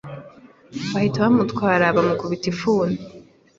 bahita 0.93 1.17
bamutwara 1.25 1.85
bamukubita 1.95 2.45
ifuni 2.53 2.95